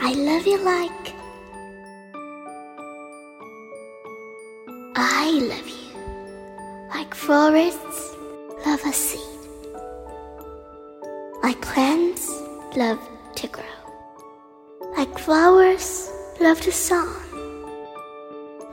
[0.00, 1.14] I love you like
[4.96, 6.88] I love you.
[6.90, 8.14] Like forests
[8.66, 9.20] love a seed.
[11.42, 12.28] Like plants
[12.76, 13.00] love
[13.36, 13.64] to grow.
[14.96, 17.08] Like flowers love the sun.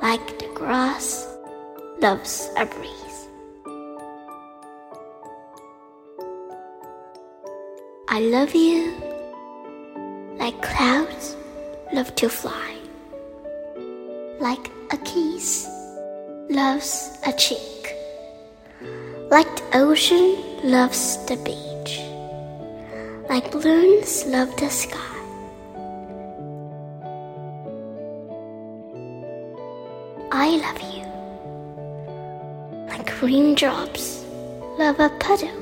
[0.01, 1.27] Like the grass
[1.99, 3.27] loves a breeze.
[8.09, 9.11] I love you
[10.52, 11.36] like clouds
[11.94, 12.76] love to fly,
[14.40, 15.68] like a kiss
[16.50, 17.96] loves a cheek,
[19.30, 22.02] like the ocean loves the beach,
[23.30, 24.98] like balloons love the sky.
[30.34, 31.05] I love you.
[32.88, 34.26] Like raindrops
[34.77, 35.60] love a puddle.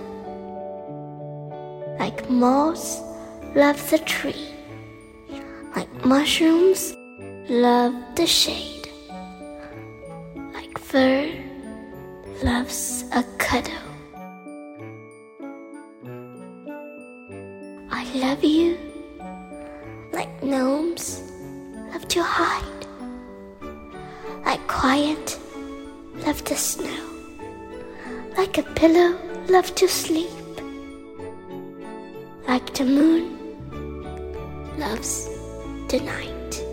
[2.00, 3.02] Like moss
[3.56, 4.48] love the tree,
[6.10, 6.98] mushrooms
[7.50, 8.90] love the shade,
[10.56, 11.30] like fur
[12.44, 13.86] loves a cuddle.
[17.92, 18.76] I love you
[20.12, 21.22] like gnomes
[21.94, 22.88] love to hide,
[24.46, 25.38] like quiet
[26.26, 27.04] love the snow,
[28.36, 29.12] like a pillow
[29.48, 30.32] love to sleep.
[32.48, 33.38] Like the moon
[34.80, 35.39] loves
[35.90, 36.69] tonight.